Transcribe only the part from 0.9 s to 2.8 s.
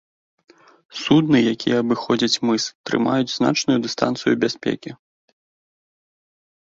Судны, якія абыходзяць мыс,